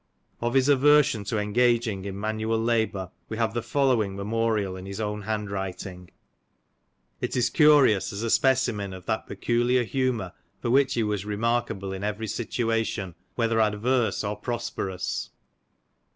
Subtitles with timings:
[0.41, 4.99] Of his aversion to engaging in manual labour we have the following memorial in his
[4.99, 6.09] own hand writing;
[7.19, 11.93] it is curious as a specimen of that peculiar humour for which he was remarkable
[11.93, 15.29] in every situation whether adverse or prosperous.